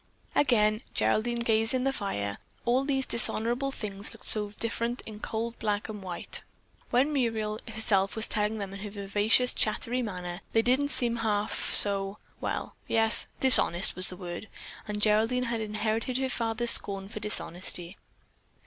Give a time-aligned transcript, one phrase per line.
[0.33, 2.39] Again Geraldine gazed in the fire.
[2.65, 6.41] All these dishonorable things looked so different in cold black and white.
[6.89, 11.71] When Muriel herself was telling them in her vivacious, chattery manner, they didn't seem half
[11.71, 14.49] so, well, yes, dishonest was the word,
[14.87, 17.95] and Geraldine had inherited her father's scorn for dishonesty.